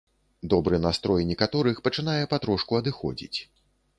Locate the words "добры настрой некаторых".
0.53-1.83